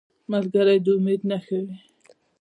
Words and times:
ملګری 0.31 0.77
د 0.85 0.87
امید 0.97 1.21
نښه 1.29 1.57
وي 1.65 1.75